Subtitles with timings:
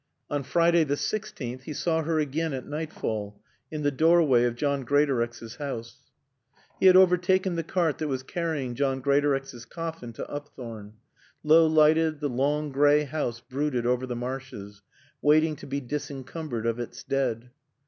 [0.31, 4.83] On Friday the sixteenth he saw her again at nightfall, in the doorway of John
[4.83, 6.09] Greatorex's house.
[6.79, 10.93] He had overtaken the cart that was carrying John Greatorex's coffin to Upthorne.
[11.43, 14.81] Low lighted, the long gray house brooded over the marshes,
[15.21, 17.51] waiting to be disencumbered of its dead.